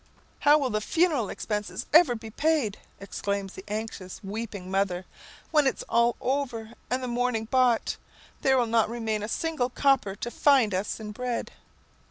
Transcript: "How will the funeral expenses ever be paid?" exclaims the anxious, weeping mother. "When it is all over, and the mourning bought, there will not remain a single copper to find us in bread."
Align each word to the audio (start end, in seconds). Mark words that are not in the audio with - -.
"How 0.39 0.57
will 0.57 0.71
the 0.71 0.81
funeral 0.81 1.29
expenses 1.29 1.85
ever 1.93 2.15
be 2.15 2.31
paid?" 2.31 2.79
exclaims 2.99 3.53
the 3.53 3.63
anxious, 3.67 4.19
weeping 4.23 4.71
mother. 4.71 5.05
"When 5.51 5.67
it 5.67 5.75
is 5.75 5.83
all 5.87 6.15
over, 6.19 6.73
and 6.89 7.03
the 7.03 7.07
mourning 7.07 7.45
bought, 7.45 7.97
there 8.41 8.57
will 8.57 8.65
not 8.65 8.89
remain 8.89 9.21
a 9.21 9.27
single 9.27 9.69
copper 9.69 10.15
to 10.15 10.31
find 10.31 10.73
us 10.73 10.99
in 10.99 11.11
bread." 11.11 11.51